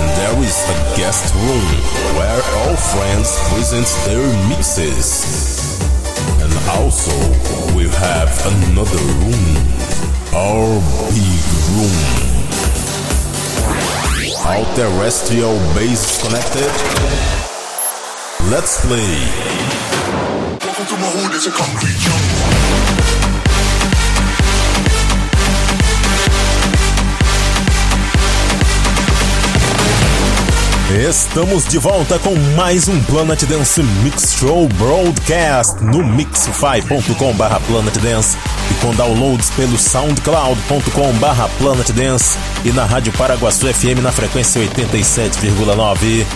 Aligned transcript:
And 0.00 0.08
there 0.16 0.42
is 0.42 0.56
a 0.64 0.96
guest 0.96 1.34
room 1.34 1.66
where 2.16 2.40
all 2.56 2.74
friends 2.76 3.36
present 3.52 3.86
their 4.06 4.24
mixes. 4.48 5.78
And 6.40 6.52
also, 6.70 7.12
we 7.76 7.84
have 8.00 8.32
another 8.48 9.02
room, 9.20 9.56
our 10.32 10.80
big 11.12 11.44
room. 11.76 12.00
All 14.48 14.64
terrestrial 14.74 15.58
base 15.74 16.22
connected. 16.22 16.72
Let's 18.50 18.80
play. 18.86 19.20
Welcome 20.64 20.86
to 20.86 20.96
my 20.96 21.10
hood, 21.12 21.34
it's 21.34 21.46
a 21.46 21.50
concrete 21.50 21.98
jungle. 22.00 23.19
Estamos 30.98 31.66
de 31.66 31.78
volta 31.78 32.18
com 32.18 32.34
mais 32.56 32.88
um 32.88 33.00
Planet 33.04 33.44
Dance 33.44 33.80
Mix 33.80 34.34
Show 34.34 34.66
Broadcast 34.70 35.80
no 35.84 36.04
mixify.com 36.04 37.32
barra 37.34 37.60
Planet 37.60 37.96
Dance 37.98 38.36
e 38.68 38.74
com 38.84 38.92
downloads 38.96 39.50
pelo 39.50 39.78
soundcloud.com 39.78 41.12
barra 41.20 41.48
Planet 41.58 41.92
Dance 41.92 42.36
e 42.64 42.72
na 42.72 42.84
Rádio 42.84 43.12
Paraguaçu 43.12 43.72
FM 43.72 44.02
na 44.02 44.10
frequência 44.10 44.60
87,9. 44.60 46.26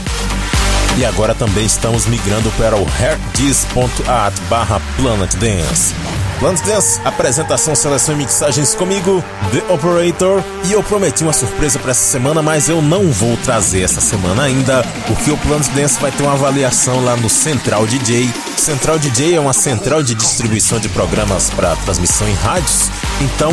E 0.99 1.05
agora 1.05 1.35
também 1.35 1.67
estamos 1.67 2.07
migrando 2.07 2.49
para 2.53 2.77
o 2.77 2.87
herdis.at 3.01 4.39
barra 4.49 4.81
Planet 4.97 5.35
Dance. 5.35 5.93
Planet 6.39 6.61
Dance, 6.65 7.01
apresentação, 7.05 7.75
seleção 7.75 8.15
e 8.15 8.19
mixagens 8.19 8.75
comigo, 8.75 9.23
The 9.53 9.73
Operator. 9.73 10.43
E 10.65 10.73
eu 10.73 10.83
prometi 10.83 11.23
uma 11.23 11.33
surpresa 11.33 11.79
para 11.79 11.93
essa 11.93 12.05
semana, 12.11 12.43
mas 12.43 12.69
eu 12.69 12.83
não 12.83 13.11
vou 13.11 13.37
trazer 13.39 13.83
essa 13.83 14.01
semana 14.01 14.43
ainda, 14.43 14.83
porque 15.07 15.31
o 15.31 15.37
Planet 15.39 15.69
Dance 15.69 16.01
vai 16.01 16.11
ter 16.11 16.23
uma 16.23 16.33
avaliação 16.33 17.05
lá 17.05 17.17
no 17.17 17.29
Central 17.29 17.87
DJ. 17.87 18.31
Central 18.57 18.99
DJ 18.99 19.37
é 19.37 19.41
uma 19.41 19.53
central 19.53 20.03
de 20.03 20.15
distribuição 20.15 20.79
de 20.79 20.89
programas 20.89 21.51
para 21.51 21.77
transmissão 21.77 22.29
em 22.29 22.35
rádios. 22.35 22.91
Então, 23.21 23.53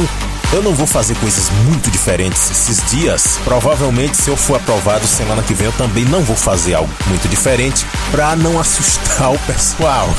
eu 0.53 0.61
não 0.61 0.73
vou 0.75 0.85
fazer 0.85 1.15
coisas 1.15 1.49
muito 1.65 1.89
diferentes 1.89 2.51
esses 2.51 2.83
dias. 2.91 3.39
Provavelmente, 3.43 4.17
se 4.17 4.29
eu 4.29 4.35
for 4.35 4.57
aprovado 4.57 5.07
semana 5.07 5.41
que 5.41 5.53
vem, 5.53 5.67
eu 5.67 5.73
também 5.73 6.03
não 6.05 6.21
vou 6.21 6.35
fazer 6.35 6.73
algo 6.73 6.91
muito 7.07 7.27
diferente 7.29 7.85
para 8.11 8.35
não 8.35 8.59
assustar 8.59 9.31
o 9.31 9.39
pessoal. 9.39 10.09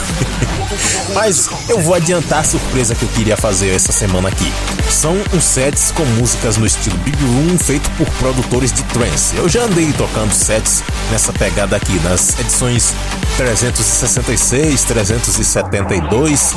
Mas 1.13 1.51
eu 1.69 1.81
vou 1.81 1.95
adiantar 1.95 2.41
a 2.41 2.45
surpresa 2.45 2.95
que 2.95 3.03
eu 3.03 3.09
queria 3.11 3.37
fazer 3.37 3.75
essa 3.75 3.93
semana 3.93 4.29
aqui. 4.29 4.51
São 4.91 5.17
uns 5.35 5.45
sets 5.45 5.91
com 5.91 6.05
músicas 6.05 6.57
no 6.57 6.67
estilo 6.67 6.97
Big 6.99 7.19
Room 7.23 7.59
feito 7.59 7.91
por 7.91 8.09
produtores 8.13 8.73
de 8.73 8.83
trance. 8.85 9.37
Eu 9.37 9.49
já 9.49 9.63
andei 9.63 9.93
tocando 9.93 10.33
sets 10.33 10.83
nessa 11.11 11.33
pegada 11.33 11.77
aqui 11.77 11.99
nas 12.01 12.39
edições 12.39 12.95
366, 13.37 14.85
372 14.85 16.55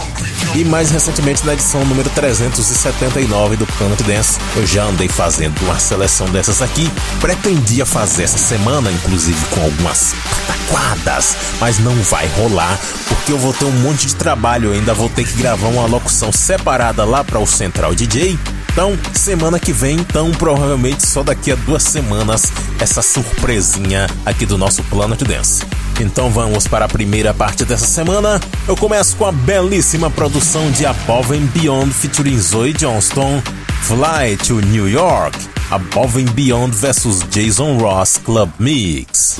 e 0.55 0.63
mais 0.63 0.91
recentemente 0.91 1.45
na 1.45 1.53
edição 1.53 1.83
número 1.85 2.09
379 2.11 3.57
do 3.57 3.64
Planet 3.73 4.01
Dance. 4.03 4.39
Eu 4.55 4.65
já 4.65 4.83
andei 4.83 5.07
fazendo 5.07 5.59
uma 5.61 5.79
seleção 5.79 6.27
dessas 6.29 6.61
aqui. 6.61 6.89
Pretendia 7.19 7.85
fazer 7.85 8.23
essa 8.23 8.37
semana, 8.37 8.91
inclusive 8.91 9.37
com 9.47 9.61
algumas 9.61 10.13
pataquadas, 10.47 11.35
mas 11.59 11.79
não 11.79 11.95
vai 12.03 12.27
rolar 12.37 12.79
porque 13.07 13.31
eu 13.31 13.37
vou 13.37 13.53
ter 13.53 13.65
um 13.65 13.71
monte 13.71 14.07
de 14.07 14.15
trabalho. 14.15 14.69
Eu 14.69 14.73
ainda 14.73 14.93
vou 14.93 15.09
ter 15.09 15.25
que 15.25 15.33
gravar 15.33 15.67
uma 15.67 15.85
locução 15.85 16.31
separada 16.31 17.03
lá 17.03 17.23
para 17.23 17.39
o 17.39 17.45
Central 17.47 17.95
DJ. 17.95 18.37
Então, 18.71 18.97
semana 19.13 19.57
que 19.57 19.71
vem, 19.71 19.95
então 19.97 20.31
provavelmente 20.31 21.07
só 21.07 21.23
daqui 21.23 21.51
a 21.51 21.55
duas 21.55 21.81
semanas, 21.81 22.51
essa 22.77 23.01
surpresinha 23.01 24.07
aqui 24.25 24.45
do 24.45 24.57
nosso 24.57 24.83
Planet 24.83 25.21
Dance. 25.23 25.63
Então 26.03 26.29
vamos 26.29 26.67
para 26.67 26.85
a 26.85 26.87
primeira 26.87 27.33
parte 27.33 27.65
dessa 27.65 27.85
semana. 27.85 28.39
Eu 28.67 28.75
começo 28.75 29.15
com 29.15 29.25
a 29.25 29.31
belíssima 29.31 30.09
produção 30.09 30.69
de 30.71 30.85
Above 30.85 31.37
and 31.37 31.45
Beyond 31.47 31.91
featuring 31.91 32.39
Zoe 32.39 32.73
Johnston, 32.73 33.41
Fly 33.83 34.37
to 34.45 34.61
New 34.67 34.89
York, 34.89 35.37
Above 35.71 36.21
and 36.21 36.31
Beyond 36.33 36.75
vs 36.75 37.25
Jason 37.29 37.77
Ross 37.77 38.17
Club 38.17 38.49
Mix. 38.59 39.39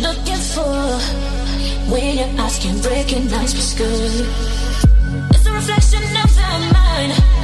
looking 0.00 0.42
for. 0.54 0.98
When 1.90 2.18
your 2.18 2.40
eyes 2.40 2.58
can 2.58 2.80
recognize 2.82 3.54
what's 3.54 3.74
good, 3.74 4.26
it's 5.34 5.46
a 5.46 5.52
reflection 5.52 6.02
of 6.24 6.30
your 6.38 6.72
mind. 6.72 7.39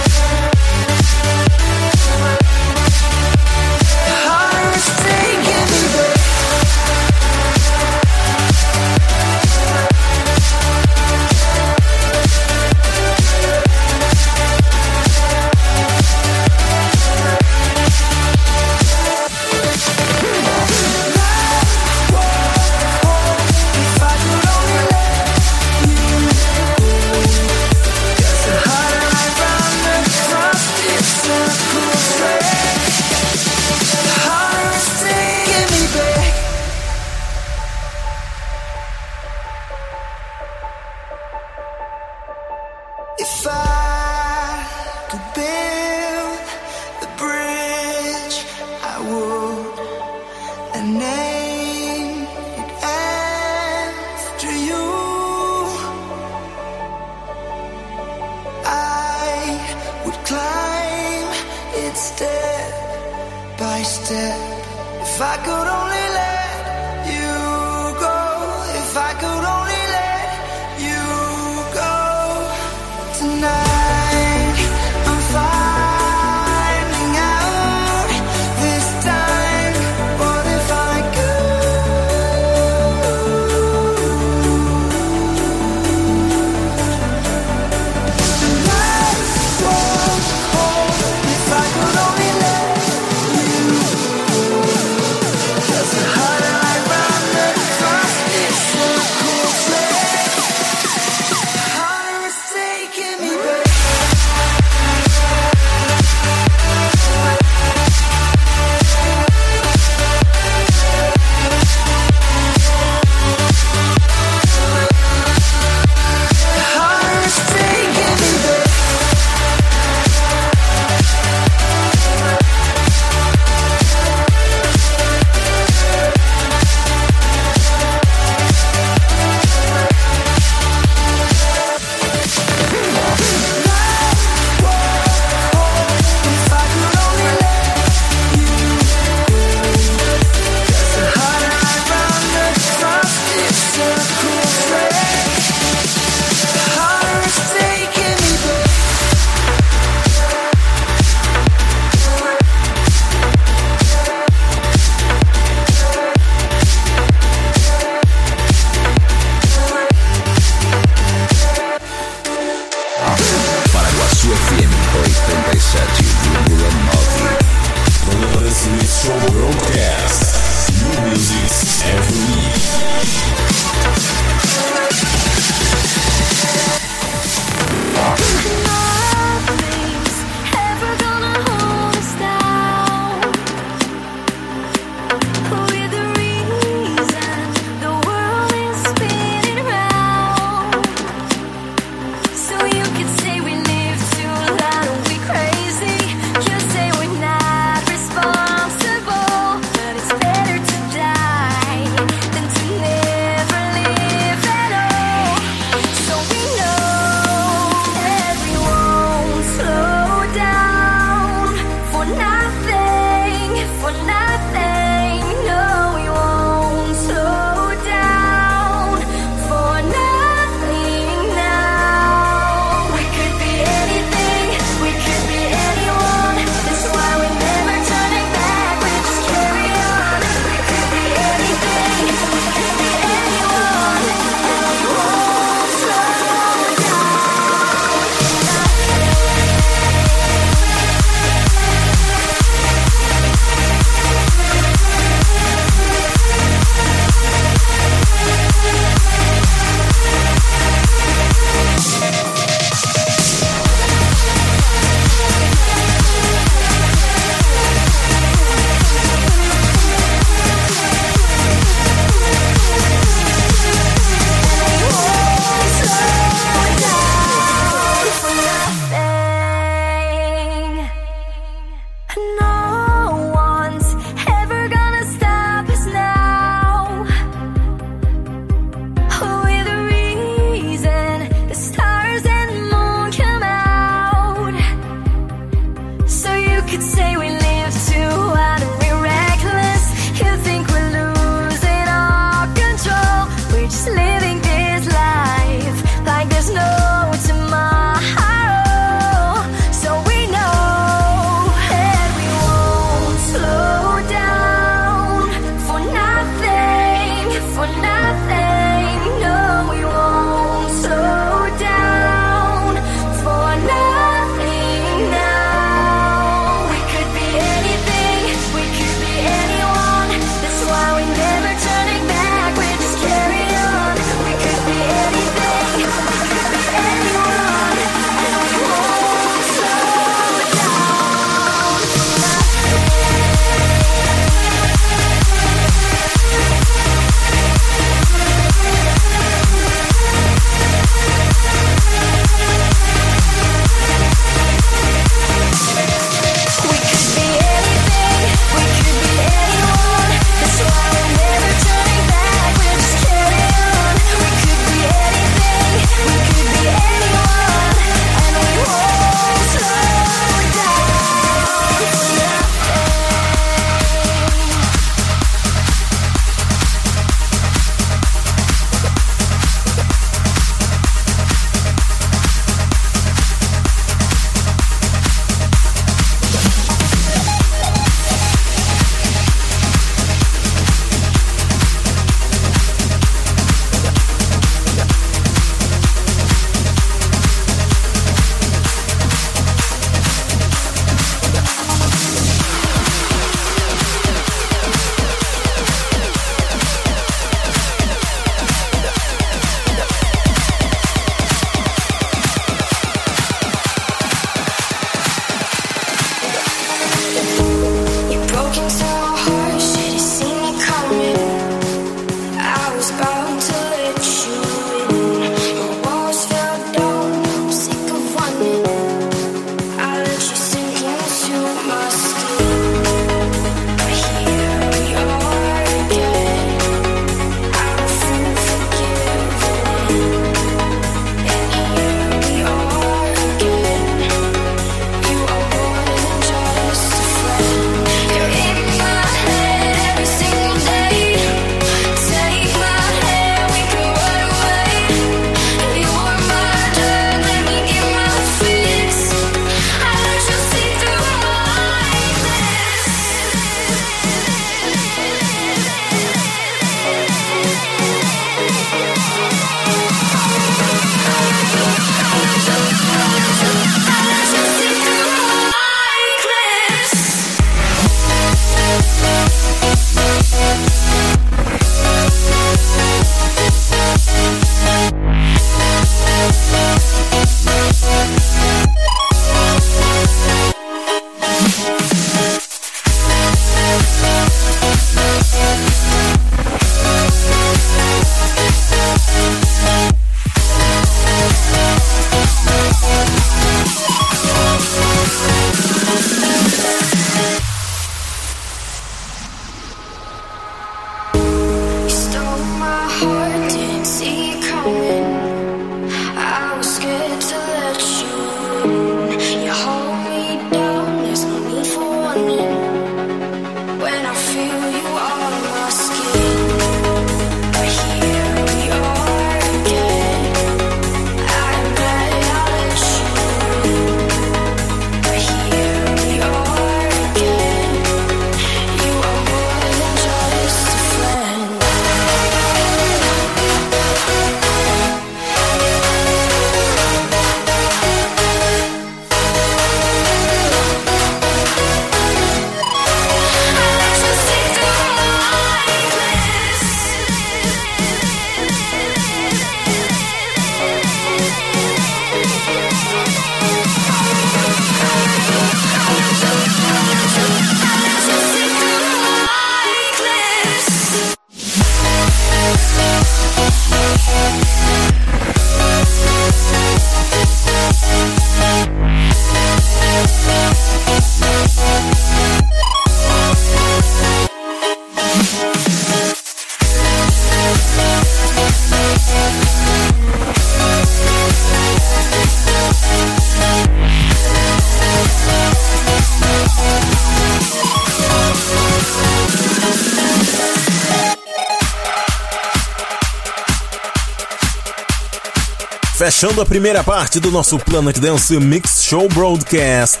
Fechando 596.04 596.42
a 596.42 596.44
primeira 596.44 596.84
parte 596.84 597.18
do 597.18 597.30
nosso 597.30 597.58
Planet 597.58 597.98
Dance 597.98 598.38
Mix 598.38 598.84
Show 598.84 599.08
Broadcast, 599.08 600.00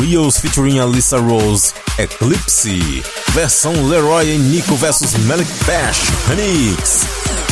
Rios 0.00 0.38
featuring 0.38 0.78
Alyssa 0.78 1.18
Rose, 1.18 1.74
Eclipse, 1.98 3.04
versão 3.34 3.86
Leroy 3.86 4.34
e 4.34 4.38
Nico 4.38 4.74
vs 4.76 5.14
Malik 5.26 5.52
Bash, 5.66 6.08
Remix. 6.26 7.02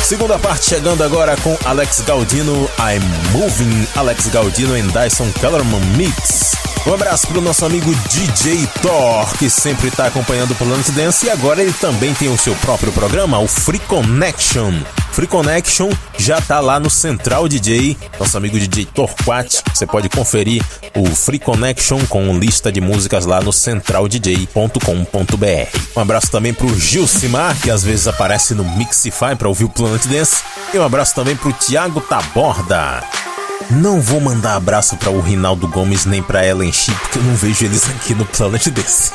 Segunda 0.03 0.39
parte 0.39 0.71
chegando 0.71 1.05
agora 1.05 1.37
com 1.43 1.55
Alex 1.67 2.01
Gaudino, 2.07 2.71
I'm 2.79 3.39
Moving, 3.39 3.87
Alex 3.95 4.29
Gaudino 4.29 4.79
e 4.79 4.81
Dyson 4.81 5.31
Kellerman 5.39 5.85
Mix. 5.99 6.70
Um 6.87 6.95
abraço 6.95 7.27
pro 7.27 7.43
nosso 7.43 7.67
amigo 7.67 7.95
DJ 8.09 8.67
Thor, 8.81 9.37
que 9.39 9.51
sempre 9.51 9.89
está 9.89 10.07
acompanhando 10.07 10.53
o 10.53 10.55
Planet 10.55 10.89
Dance 10.91 11.27
e 11.27 11.31
agora 11.31 11.61
ele 11.61 11.75
também 11.75 12.15
tem 12.15 12.33
o 12.33 12.39
seu 12.39 12.55
próprio 12.57 12.91
programa, 12.91 13.39
o 13.39 13.47
Free 13.47 13.79
Connection. 13.81 14.73
Free 15.13 15.27
Connection 15.27 15.91
já 16.19 16.41
tá 16.41 16.59
lá 16.59 16.81
no 16.81 16.89
Central 16.89 17.47
DJ, 17.49 17.99
nosso 18.19 18.35
amigo 18.35 18.59
DJ 18.59 18.87
Torquat. 18.87 19.63
Você 19.75 19.87
pode 19.87 20.09
conferir 20.09 20.65
o 20.97 21.05
Free 21.15 21.39
Connection 21.39 22.01
com 22.09 22.39
lista 22.39 22.73
de 22.73 22.81
músicas 22.81 23.27
lá 23.27 23.43
no 23.43 23.53
centraldj.com.br. 23.53 25.79
Um 25.95 26.01
abraço 26.01 26.31
também 26.31 26.55
pro 26.55 26.79
Gilcimar, 26.79 27.61
que 27.61 27.71
às 27.71 27.85
vezes 27.85 28.09
aparece 28.09 28.55
no 28.55 28.65
Mixify 28.65 29.37
para 29.37 29.49
ouvir 29.49 29.65
o 29.65 29.69
Planet 29.69 30.07
Dance. 30.07 30.43
E 30.73 30.79
um 30.79 30.85
abraço 30.85 31.15
também 31.15 31.37
pro 31.37 31.53
Thiago 31.53 32.01
Taborda. 32.01 33.05
Não 33.69 34.01
vou 34.01 34.21
mandar 34.21 34.57
abraço 34.57 34.97
para 34.97 35.11
o 35.11 35.21
Rinaldo 35.21 35.69
Gomes 35.69 36.07
nem 36.07 36.23
para 36.23 36.47
Ellen 36.47 36.73
Chip, 36.73 36.99
porque 37.01 37.19
eu 37.19 37.23
não 37.23 37.35
vejo 37.35 37.65
eles 37.65 37.89
aqui 37.89 38.15
no 38.15 38.25
Planet 38.25 38.67
Dance. 38.71 39.13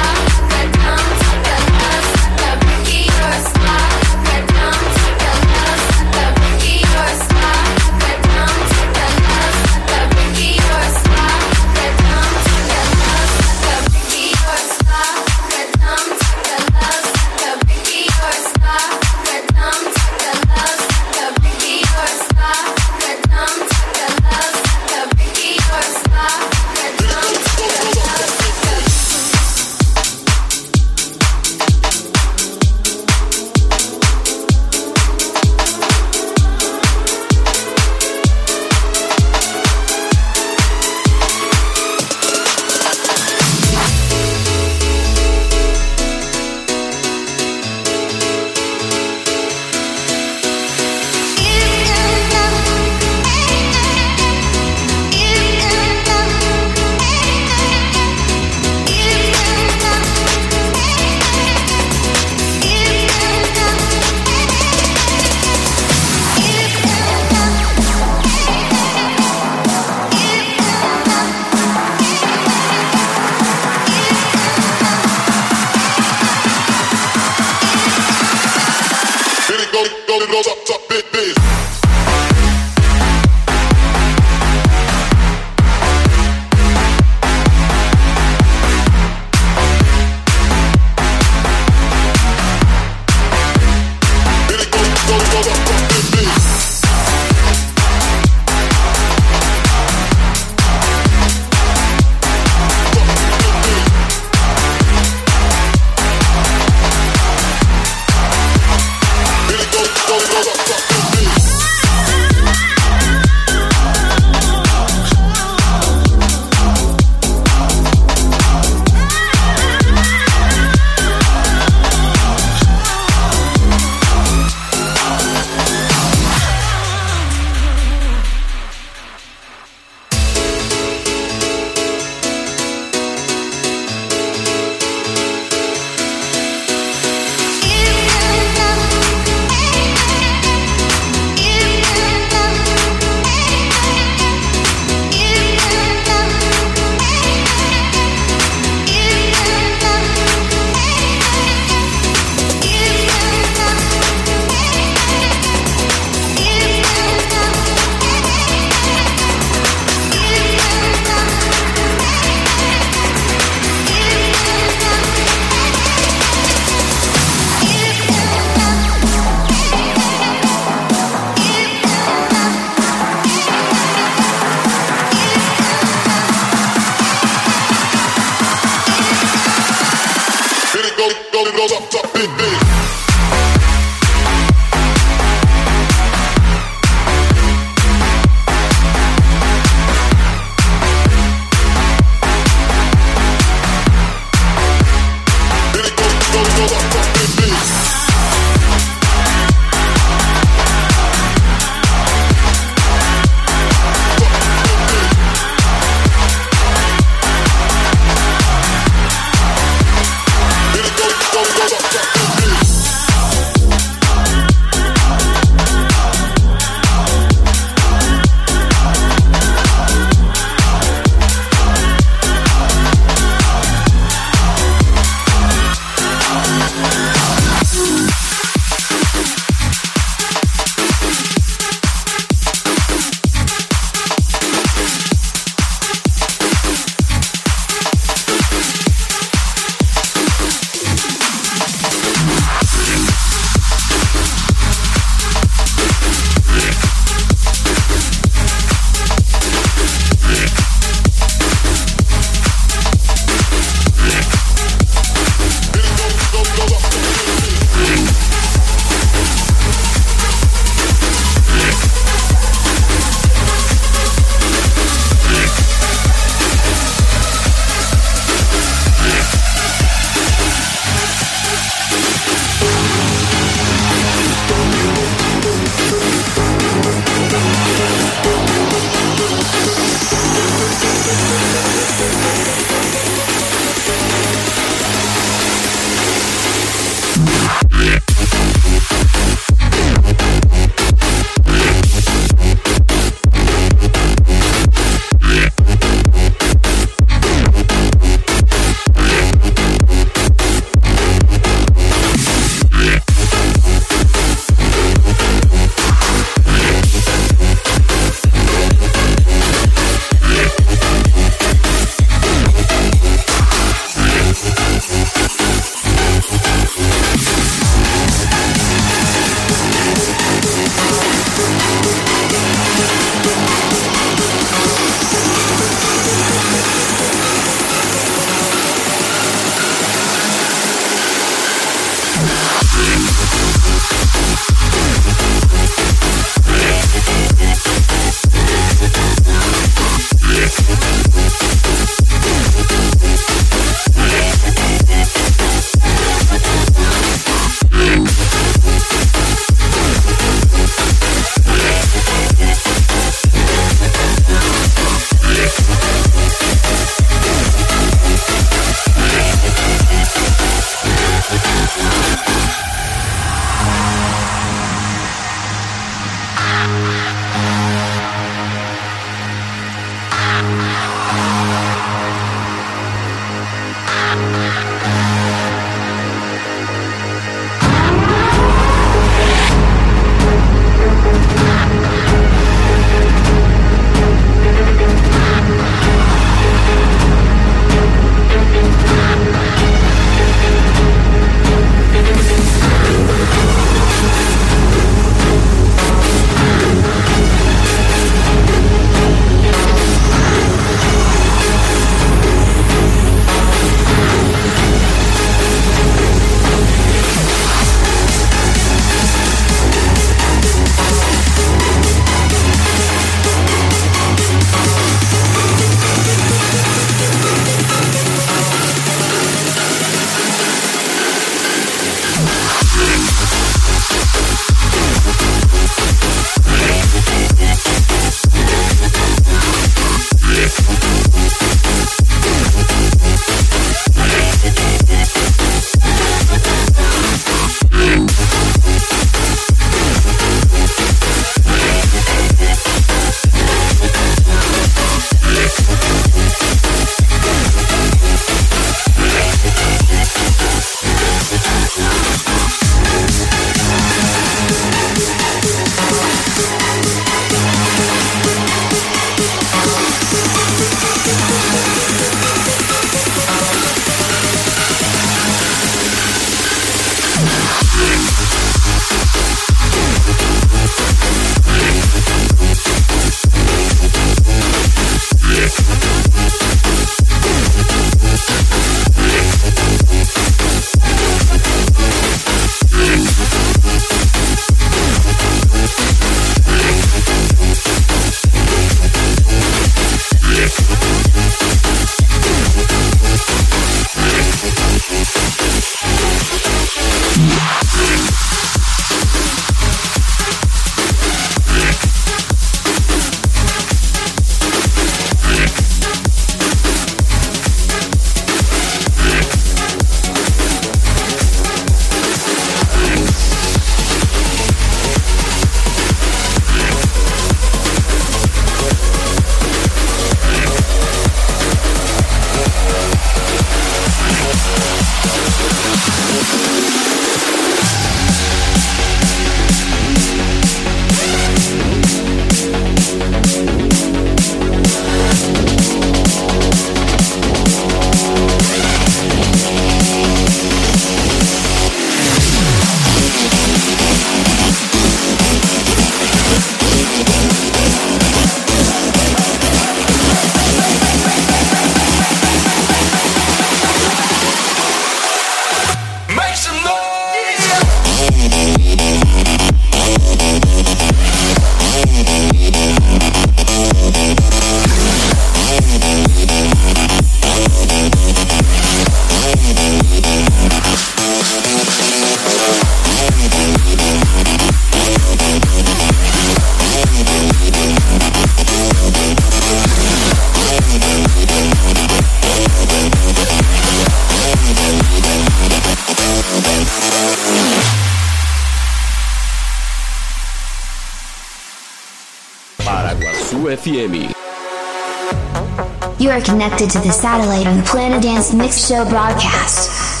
You 596.01 596.09
are 596.09 596.19
connected 596.19 596.67
to 596.71 596.79
the 596.79 596.89
satellite 596.91 597.45
on 597.45 597.57
the 597.57 597.63
Planet 597.63 598.01
Dance 598.01 598.33
Mix 598.33 598.67
Show 598.67 598.83
broadcast. 598.89 600.00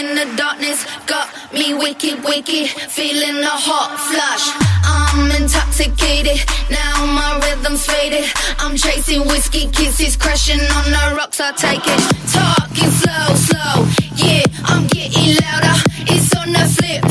in 0.00 0.14
the 0.14 0.24
darkness 0.36 0.86
got 1.06 1.28
me 1.52 1.74
wicked, 1.74 2.24
wicked, 2.24 2.68
feeling 2.88 3.42
a 3.44 3.56
hot 3.68 3.92
flush. 4.08 4.46
I'm 4.82 5.28
intoxicated, 5.42 6.40
now 6.70 7.04
my 7.04 7.36
rhythm's 7.44 7.84
faded. 7.84 8.24
I'm 8.58 8.76
chasing 8.76 9.26
whiskey 9.28 9.68
kisses, 9.68 10.16
crashing 10.16 10.60
on 10.60 10.84
the 10.94 11.16
rocks. 11.16 11.40
I 11.40 11.52
take 11.52 11.84
it, 11.84 12.00
talking 12.32 12.90
slow, 13.00 13.26
slow. 13.46 13.76
Yeah, 14.16 14.44
I'm 14.64 14.86
getting 14.86 15.36
louder. 15.44 15.76
It's 16.08 16.34
on 16.34 16.48
the 16.52 16.64
flip. 16.76 17.09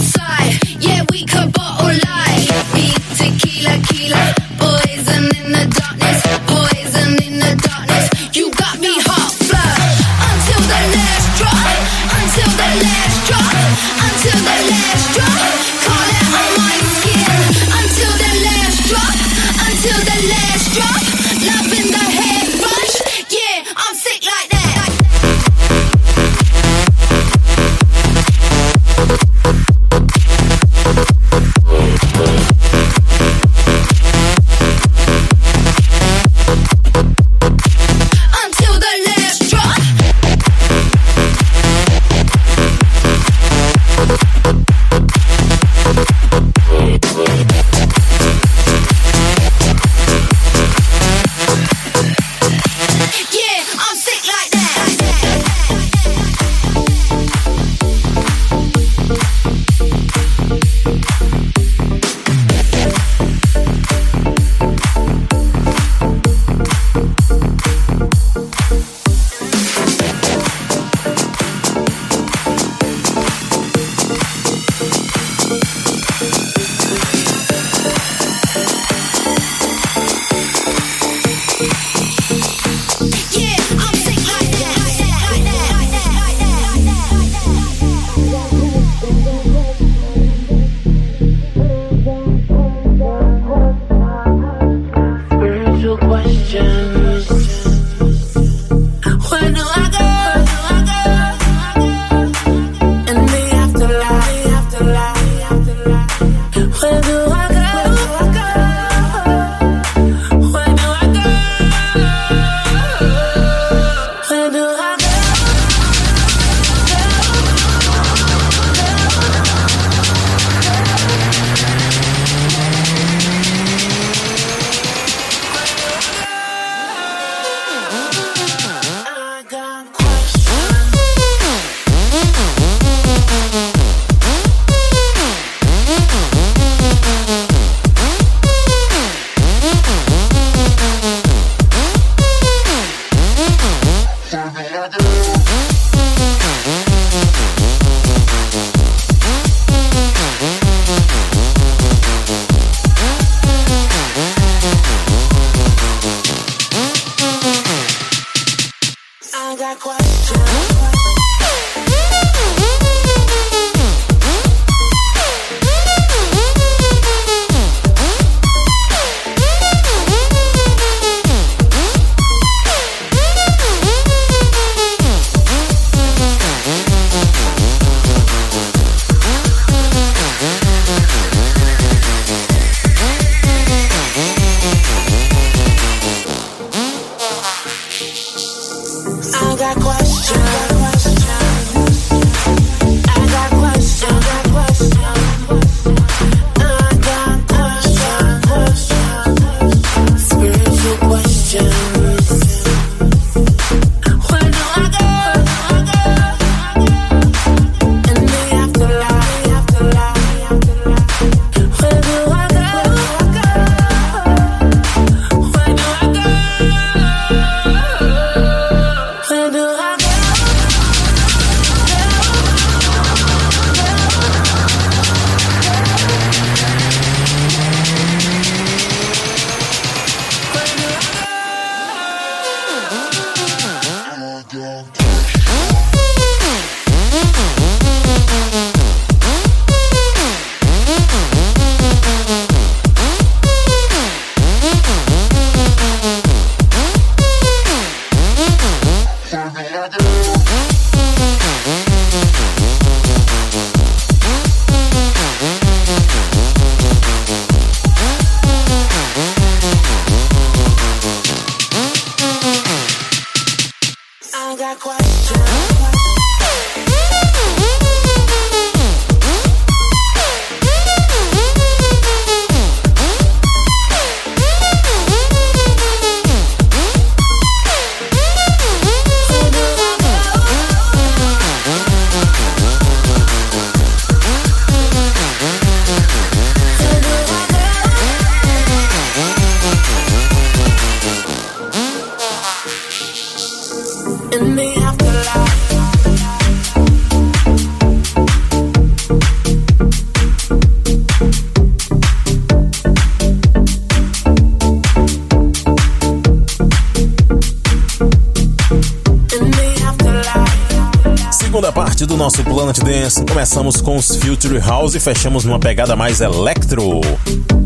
Começamos 313.59 313.81
com 313.81 313.97
os 313.97 314.15
Future 314.15 314.57
House 314.59 314.95
e 314.95 315.01
fechamos 315.01 315.43
numa 315.43 315.59
pegada 315.59 315.93
mais 315.93 316.21
electro. 316.21 317.01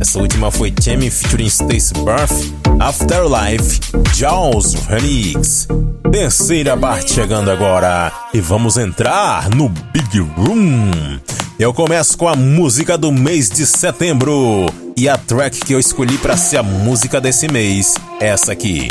Essa 0.01 0.17
última 0.17 0.49
foi 0.49 0.73
Jamie 0.81 1.11
featuring 1.11 1.45
Stacy 1.45 1.93
Birth, 1.93 2.51
Afterlife, 2.79 3.79
Jaws 4.15 4.73
Remix. 4.87 5.67
Terceira 6.11 6.75
parte 6.75 7.13
chegando 7.13 7.51
agora 7.51 8.11
e 8.33 8.41
vamos 8.41 8.75
entrar 8.77 9.51
no 9.51 9.69
Big 9.69 10.17
Room. 10.35 11.19
Eu 11.59 11.71
começo 11.71 12.17
com 12.17 12.27
a 12.27 12.35
música 12.35 12.97
do 12.97 13.11
mês 13.11 13.47
de 13.47 13.63
setembro 13.63 14.65
e 14.97 15.07
a 15.07 15.15
track 15.15 15.59
que 15.59 15.73
eu 15.73 15.79
escolhi 15.79 16.17
para 16.17 16.35
ser 16.35 16.57
a 16.57 16.63
música 16.63 17.21
desse 17.21 17.47
mês, 17.47 17.93
é 18.19 18.29
essa 18.29 18.51
aqui. 18.51 18.87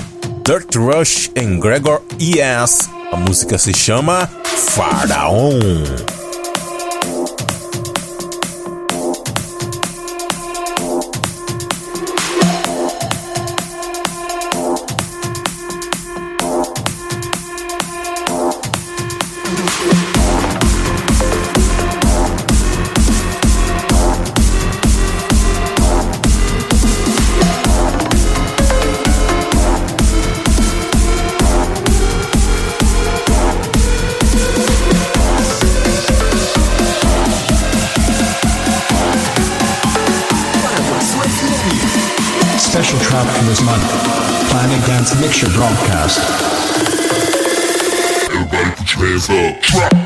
Dirt 0.46 0.76
Rush 0.76 1.32
em 1.34 1.58
Gregor 1.58 2.00
E.S. 2.20 2.88
A 3.10 3.16
música 3.16 3.58
se 3.58 3.74
chama 3.74 4.30
Faraon. 4.44 5.82
is 49.28 49.74
up. 49.76 50.01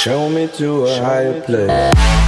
Show 0.00 0.30
me 0.30 0.48
to 0.56 0.86
a 0.86 0.98
higher 1.04 1.42
place. 1.42 2.19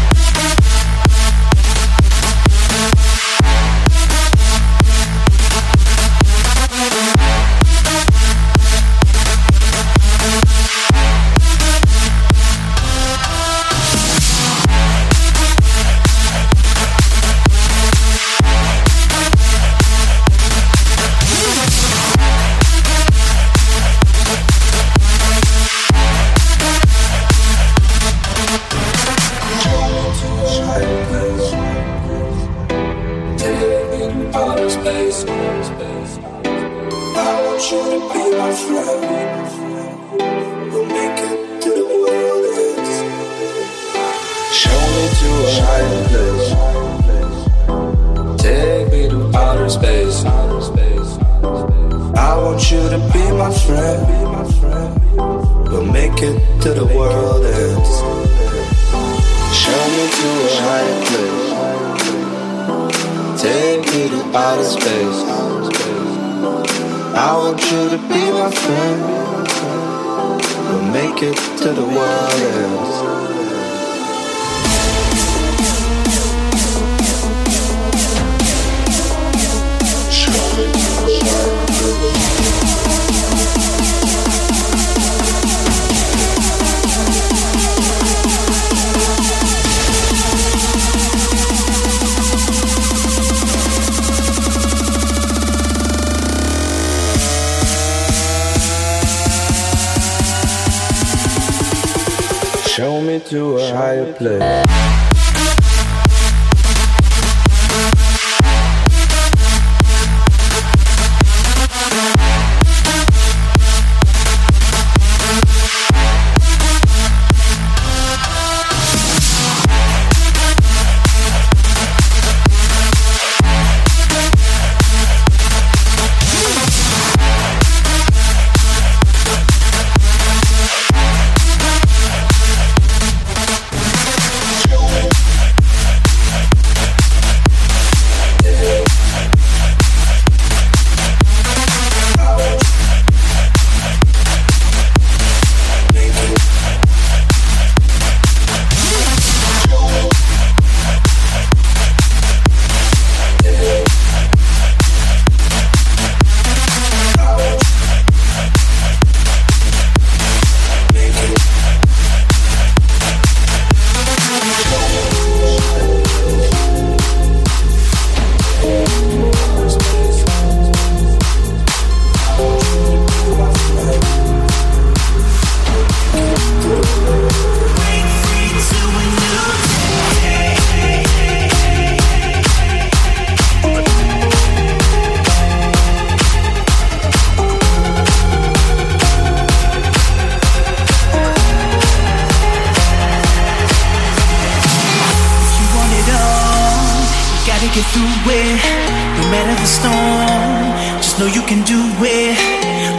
no 198.56 199.24
matter 199.32 199.54
the 199.60 199.68
storm. 199.68 200.64
Just 201.02 201.18
know 201.18 201.26
you 201.26 201.42
can 201.42 201.62
do 201.64 201.80
it. 202.02 202.36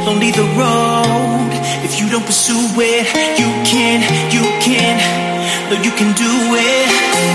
Lonely 0.06 0.32
the 0.32 0.44
road, 0.60 1.50
if 1.88 2.00
you 2.00 2.10
don't 2.10 2.26
pursue 2.26 2.60
it, 2.76 3.08
you 3.40 3.50
can, 3.64 4.04
you 4.36 4.44
can. 4.60 5.00
No, 5.70 5.80
you 5.82 5.92
can 5.96 6.12
do 6.14 6.32
it. 6.60 6.90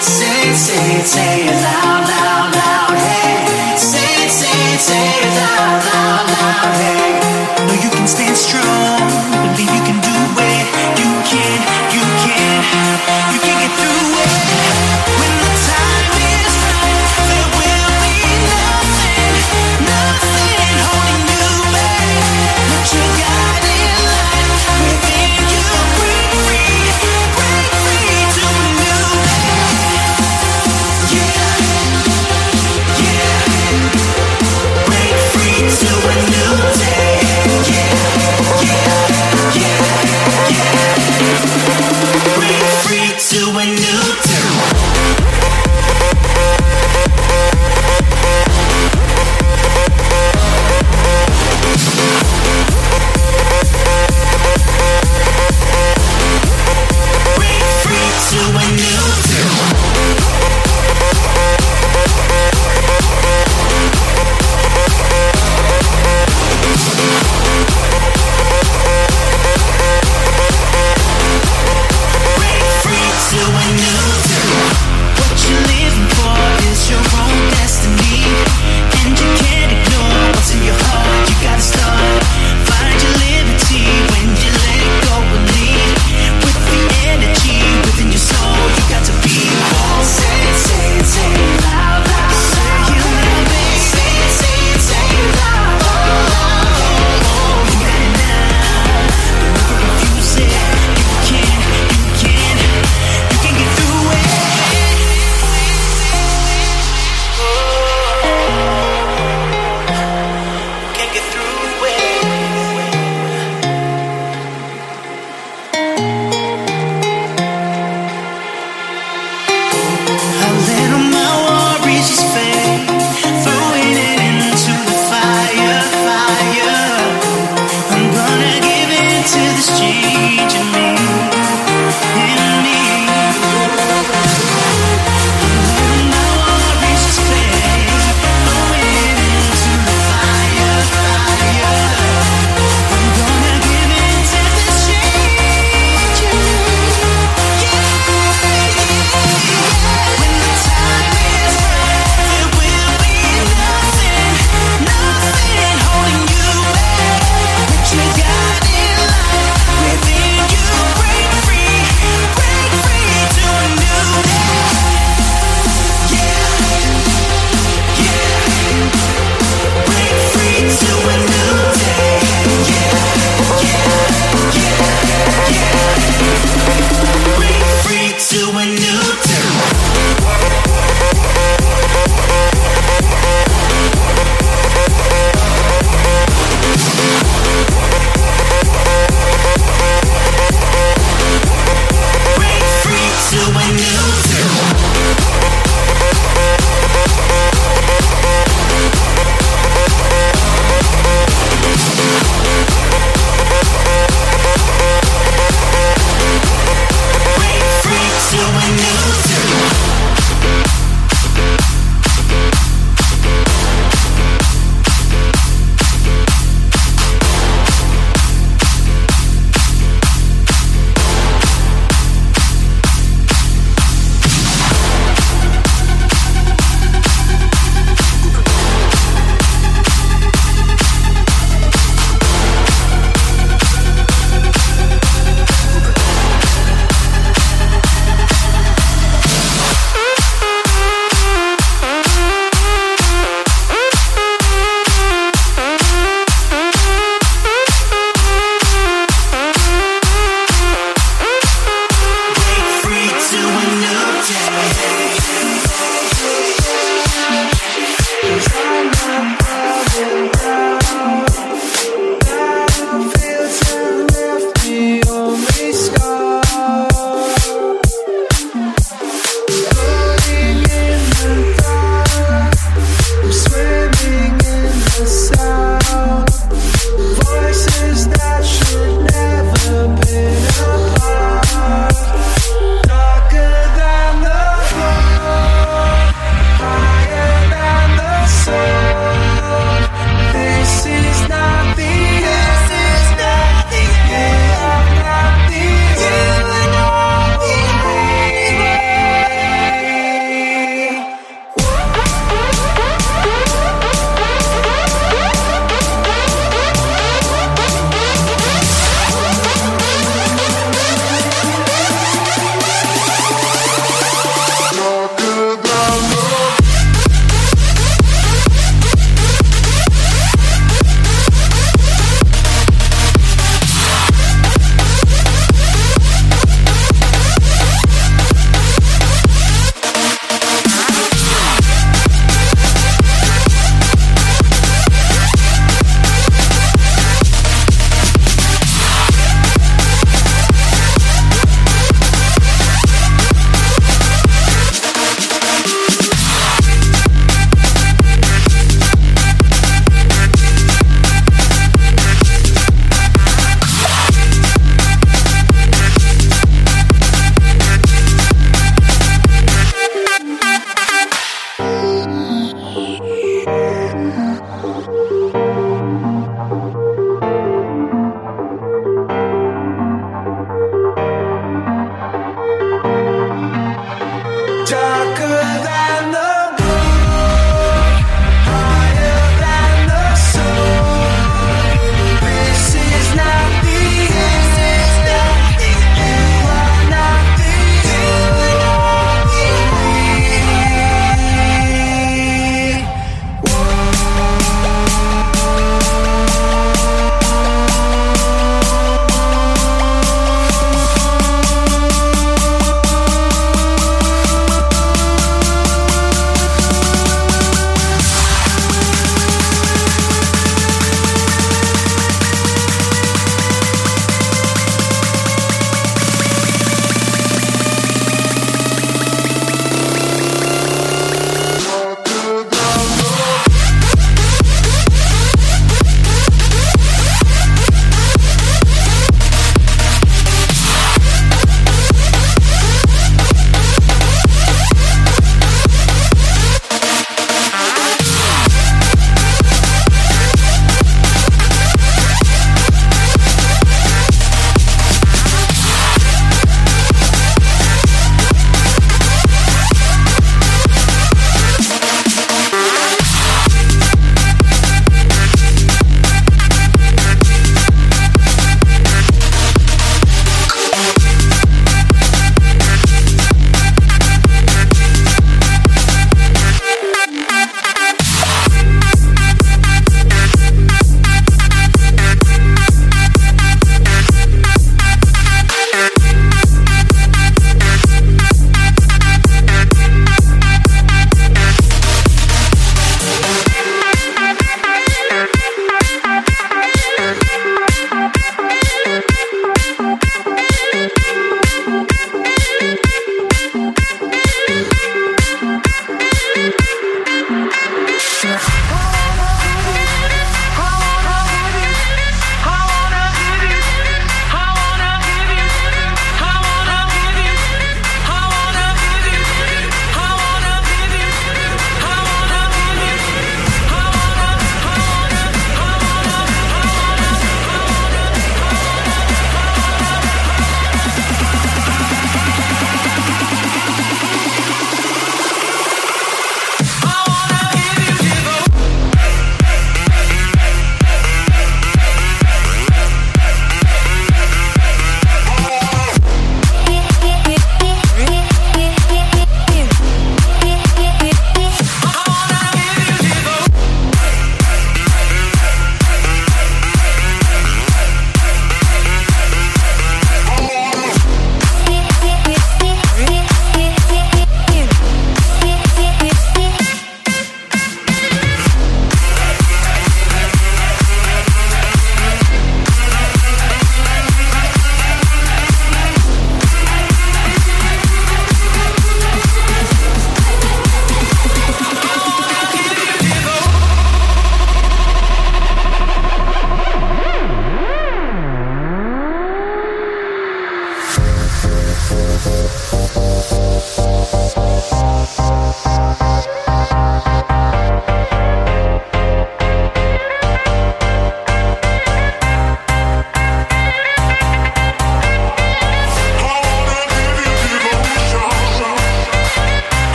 Say 0.00 0.42
say 0.54 0.88
say 1.02 1.34
it 1.50 1.58
loud, 1.66 2.06
loud, 2.06 2.50
loud, 2.54 2.96
hey. 3.02 3.76
Say 3.76 4.14
say 4.30 4.62
say 4.78 5.06
it 5.26 5.32
loud, 5.42 5.80
loud, 5.90 6.26
loud, 6.38 6.74
hey. 6.78 7.66
No, 7.66 7.72
you 7.82 7.90
can 7.90 8.06
stand 8.06 8.36
strong. 8.36 9.02
Believe 9.42 9.74
you 9.74 9.84
can 9.90 9.98
do 9.98 10.16
it. 10.38 10.64
You 11.02 11.10
can, 11.30 11.58
you 11.96 12.04
can, 12.22 12.58
you 13.34 13.38
can 13.42 13.54
get 13.58 13.72
through 13.74 14.06
it. 14.22 14.34
When 15.18 15.32
the 15.42 15.50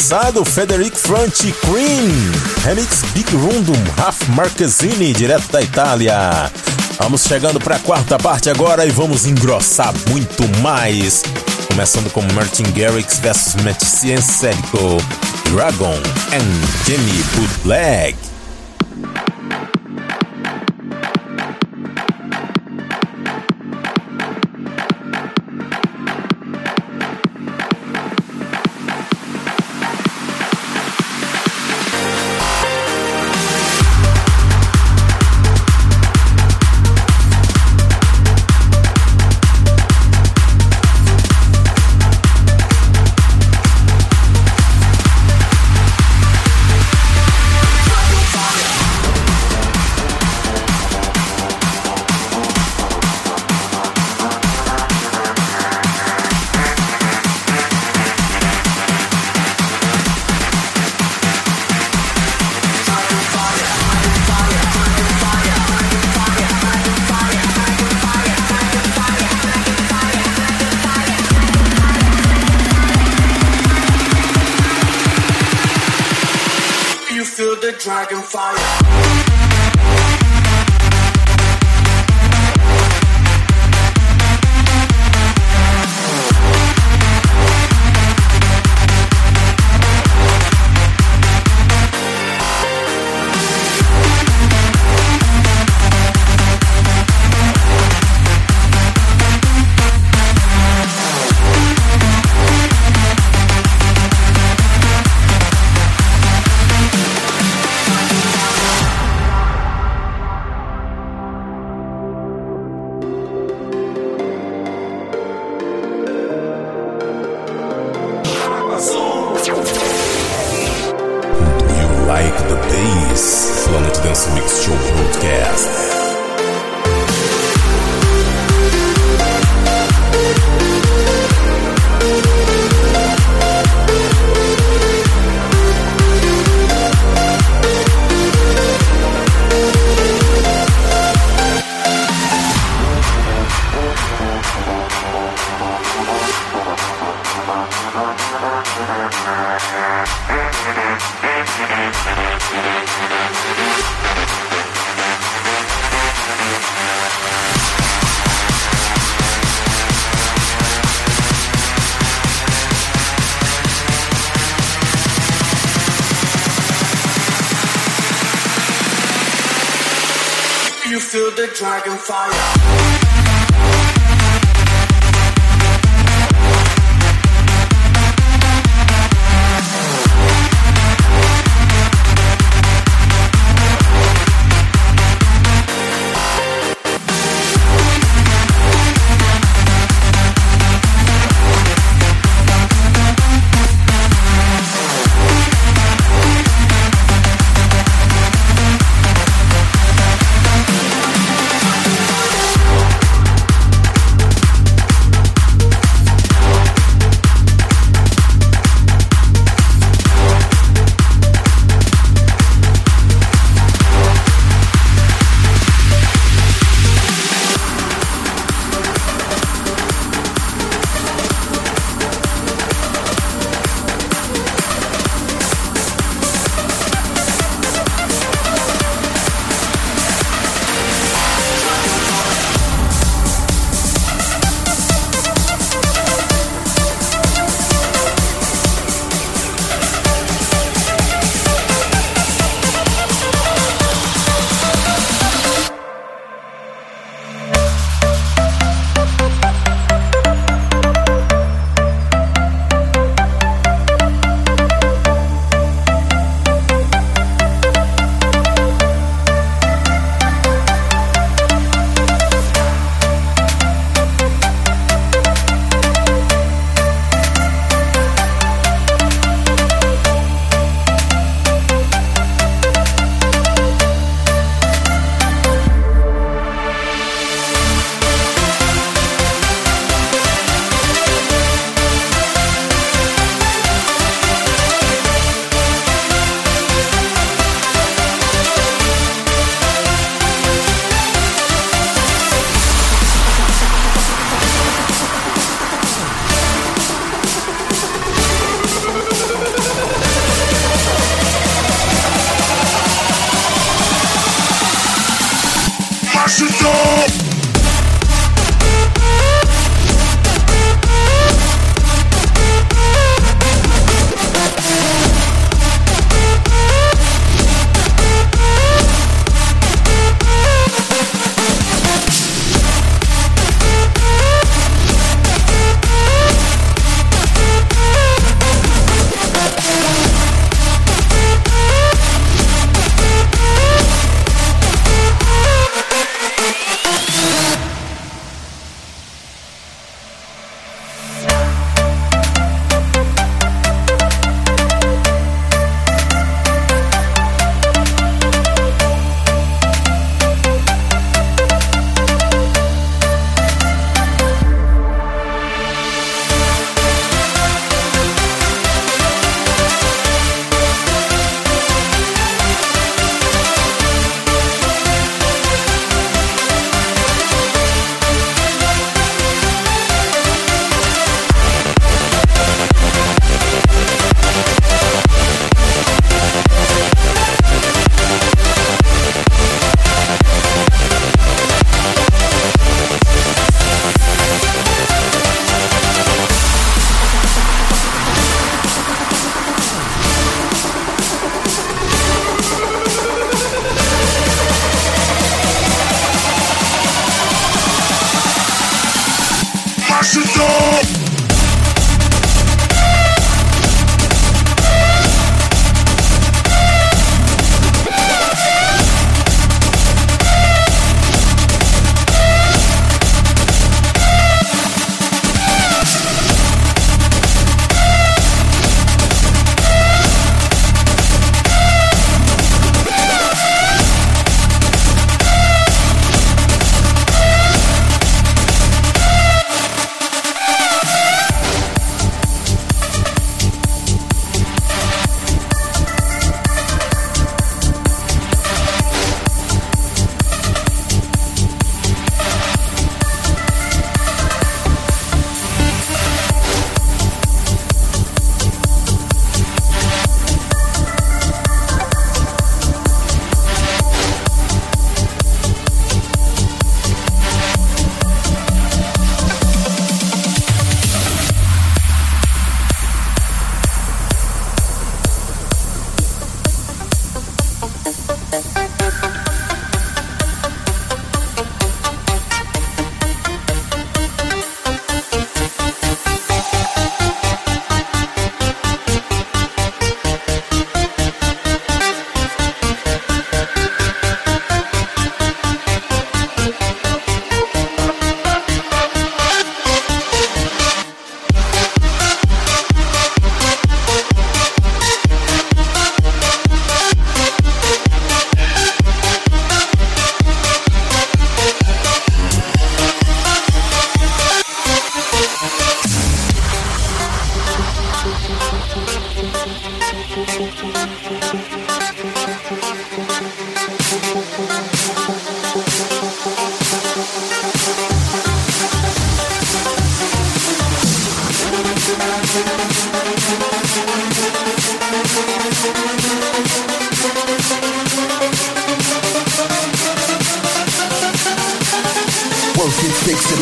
passado, 0.00 0.42
Federic 0.46 0.96
Franchi 0.96 1.52
Cream, 1.60 2.08
remix 2.64 3.02
Big 3.12 3.30
Room 3.36 3.60
do 3.60 3.72
Raf 4.00 4.26
Marquezine, 4.30 5.12
direto 5.12 5.52
da 5.52 5.60
Itália. 5.60 6.50
Vamos 6.98 7.22
chegando 7.22 7.60
para 7.60 7.76
a 7.76 7.78
quarta 7.78 8.16
parte 8.16 8.48
agora 8.48 8.86
e 8.86 8.90
vamos 8.90 9.26
engrossar 9.26 9.92
muito 10.08 10.48
mais. 10.62 11.22
Começando 11.68 12.10
com 12.12 12.22
Martin 12.32 12.64
Garrix 12.72 13.18
vs 13.18 13.56
Matt 13.62 13.84
Ciencellico, 13.84 14.96
Dragon 15.50 16.00
and 16.32 16.86
Jimmy 16.86 17.22
Bootleg. 17.34 18.29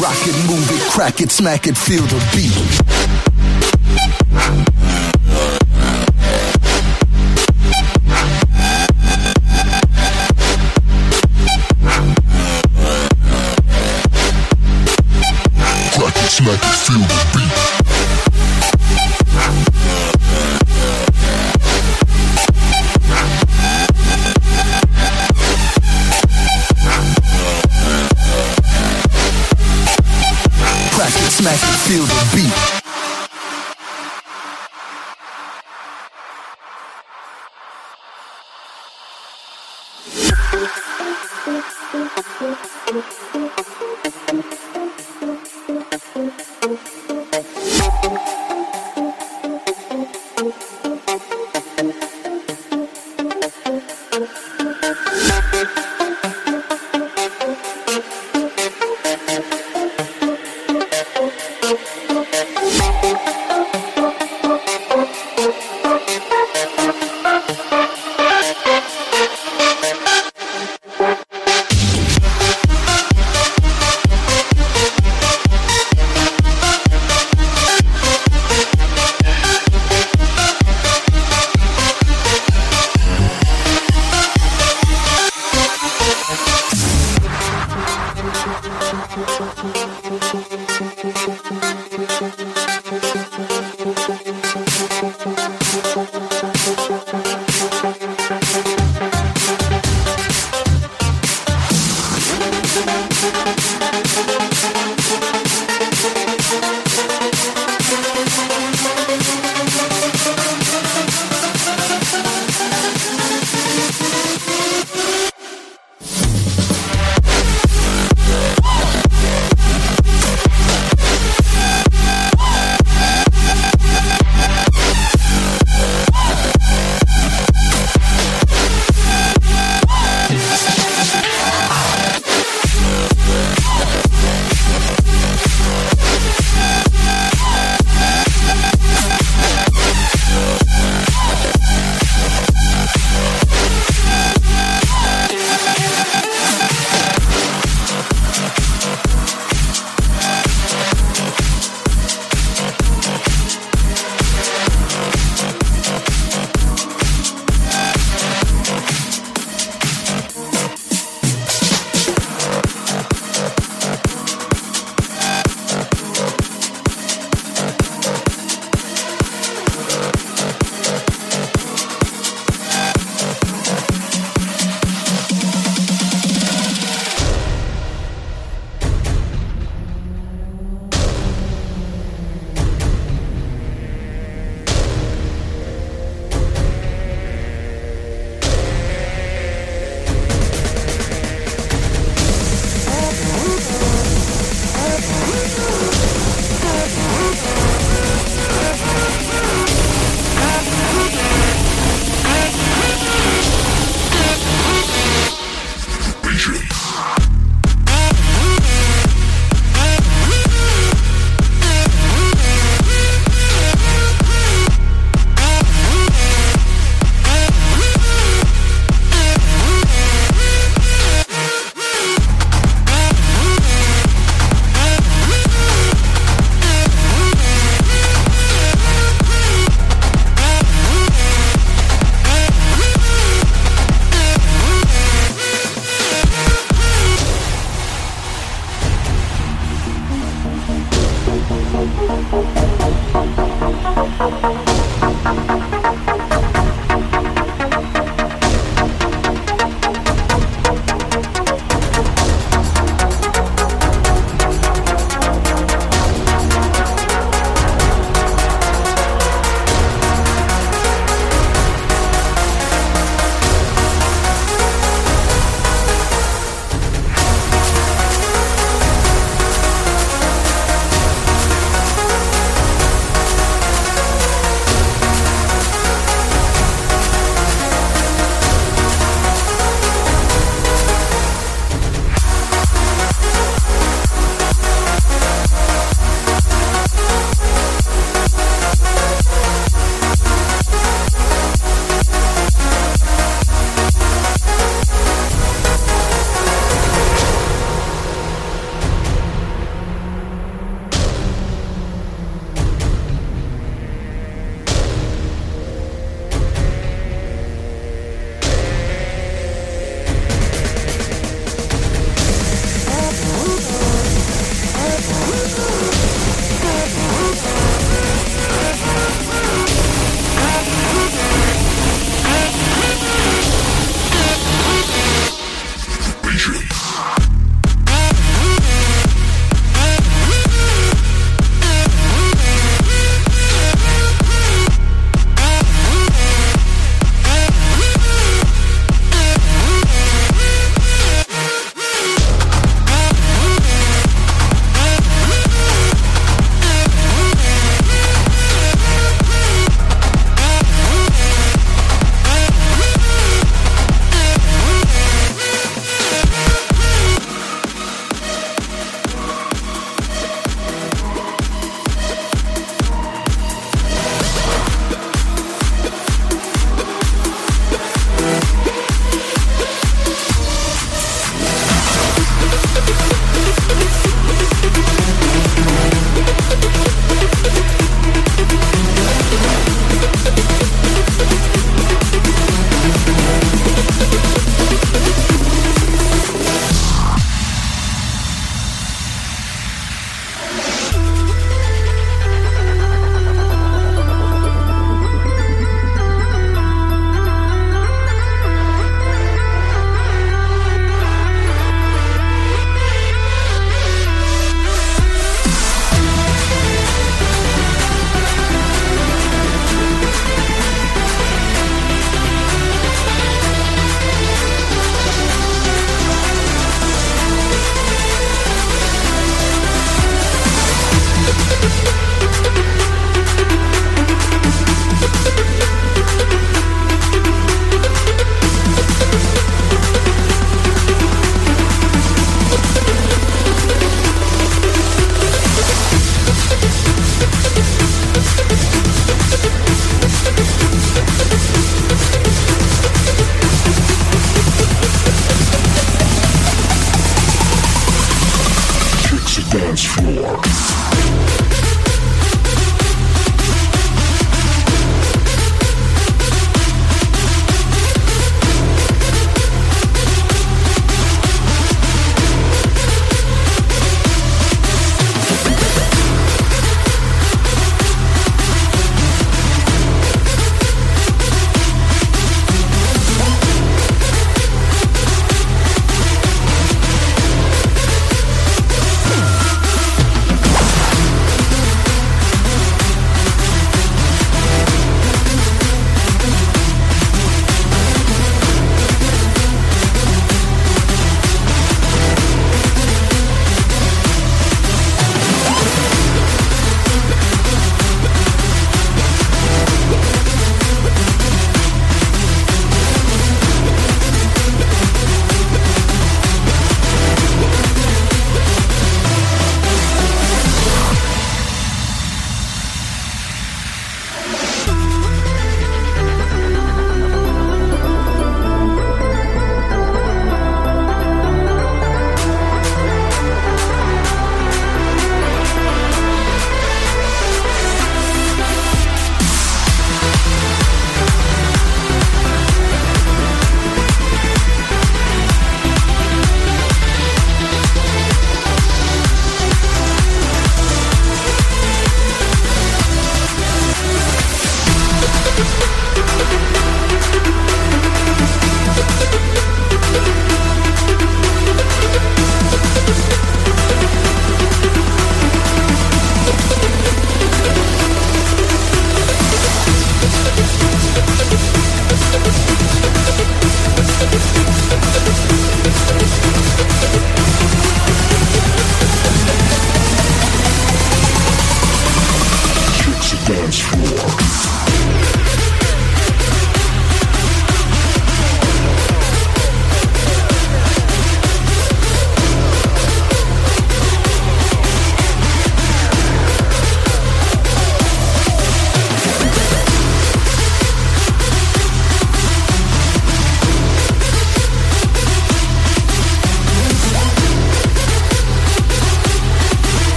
Crack 0.00 0.26
it, 0.26 0.48
smack 0.48 0.70
it. 0.70 0.90
Crack 0.92 1.20
it, 1.20 1.30
smack 1.30 1.66
it, 1.66 1.76
feel 1.76 2.02
the 2.04 2.18
beat. 2.34 2.50
smack 16.30 16.54
it, 16.54 16.74
feel 16.86 17.00
the 17.00 17.30
beat. 17.34 17.39
Never 31.90 32.59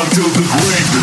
until 0.00 0.28
the 0.30 0.42
grave. 0.46 0.97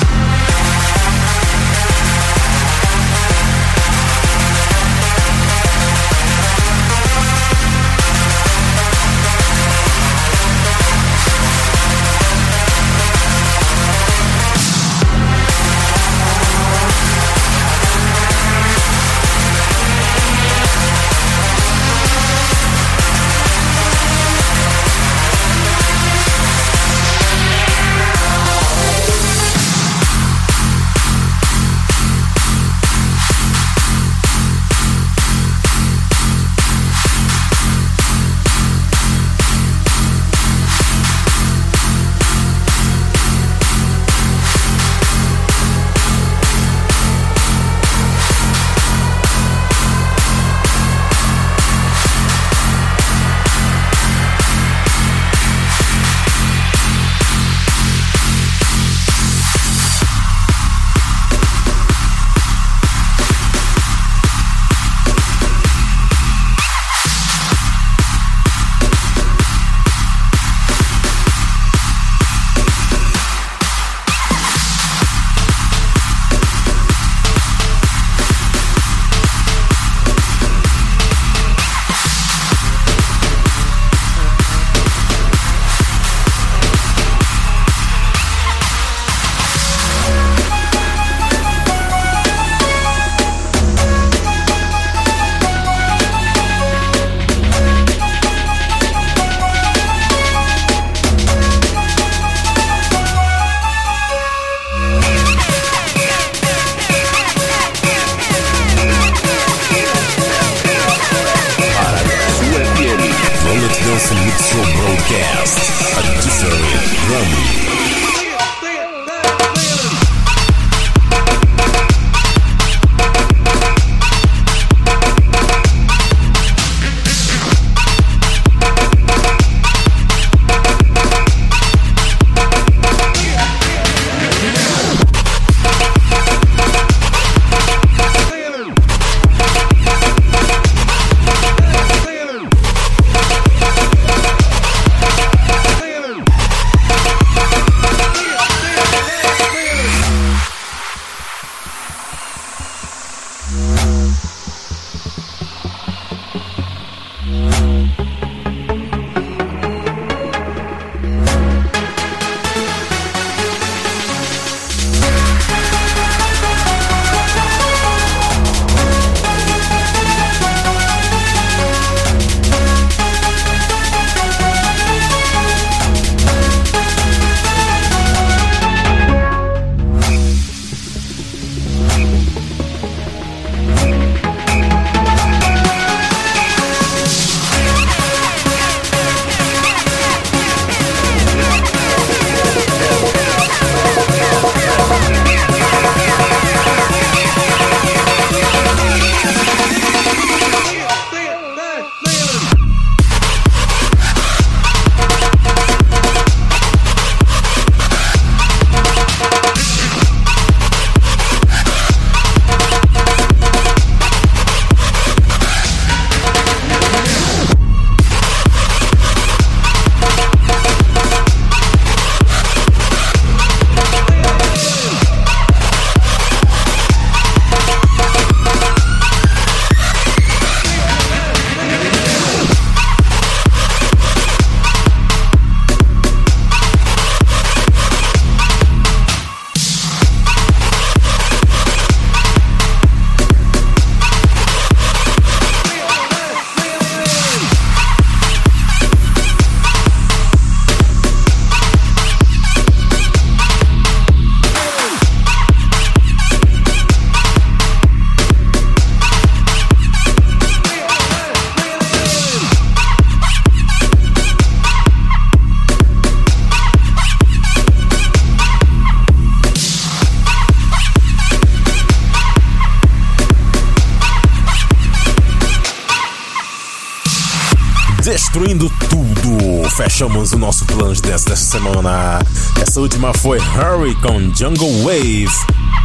Semana. 281.56 282.20
Essa 282.62 282.82
última 282.82 283.14
foi 283.14 283.40
Hurry 283.40 283.96
com 283.96 284.20
Jungle 284.36 284.84
Wave. 284.84 285.30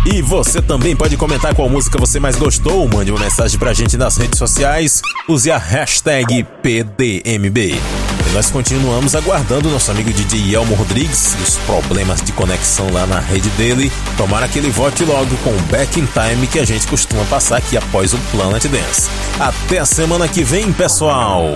E 0.04 0.20
você 0.20 0.60
também 0.60 0.96
pode 0.96 1.16
comentar 1.16 1.54
qual 1.54 1.68
música 1.68 1.96
você 1.96 2.18
mais 2.18 2.34
gostou. 2.34 2.88
Mande 2.88 3.12
uma 3.12 3.20
mensagem 3.20 3.56
pra 3.56 3.72
gente 3.72 3.96
nas 3.96 4.16
redes 4.16 4.36
sociais. 4.36 5.00
Use 5.28 5.48
a 5.48 5.58
hashtag 5.58 6.44
PDMB. 6.60 7.58
E 7.58 8.32
nós 8.32 8.50
continuamos 8.50 9.14
aguardando 9.14 9.70
nosso 9.70 9.92
amigo 9.92 10.12
DJ 10.12 10.56
Elmo 10.56 10.74
Rodrigues 10.74 11.36
e 11.38 11.42
os 11.42 11.56
problemas 11.58 12.20
de 12.20 12.32
conexão 12.32 12.90
lá 12.92 13.06
na 13.06 13.20
rede 13.20 13.48
dele. 13.50 13.92
Tomara 14.16 14.48
que 14.48 14.58
ele 14.58 14.70
volte 14.70 15.04
logo 15.04 15.36
com 15.44 15.50
o 15.50 15.62
Back 15.70 16.00
in 16.00 16.06
Time 16.06 16.48
que 16.48 16.58
a 16.58 16.64
gente 16.64 16.86
costuma 16.88 17.24
passar 17.26 17.58
aqui 17.58 17.76
após 17.76 18.12
o 18.12 18.18
Planet 18.32 18.64
Dance. 18.66 19.08
Até 19.38 19.78
a 19.78 19.84
semana 19.84 20.26
que 20.26 20.42
vem, 20.42 20.72
pessoal! 20.72 21.54